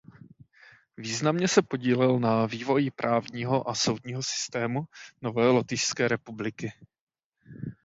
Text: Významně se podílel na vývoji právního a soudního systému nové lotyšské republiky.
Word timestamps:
Významně 0.97 1.47
se 1.47 1.61
podílel 1.61 2.19
na 2.19 2.45
vývoji 2.45 2.91
právního 2.91 3.69
a 3.69 3.75
soudního 3.75 4.23
systému 4.23 4.85
nové 5.21 5.47
lotyšské 5.49 6.07
republiky. 6.07 6.73